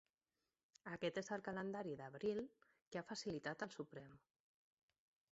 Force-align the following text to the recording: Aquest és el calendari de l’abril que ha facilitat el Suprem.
Aquest 0.91 1.17
és 1.21 1.27
el 1.35 1.43
calendari 1.47 1.91
de 1.99 2.07
l’abril 2.07 2.39
que 2.95 3.01
ha 3.01 3.03
facilitat 3.09 3.67
el 3.67 3.75
Suprem. 3.77 4.17